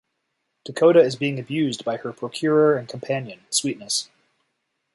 Dakota 0.65 0.99
is 0.99 1.15
being 1.15 1.37
abused 1.37 1.85
by 1.85 1.97
her 1.97 2.11
procurer 2.11 2.75
and 2.75 2.89
companion, 2.89 3.41
Sweetness. 3.51 4.09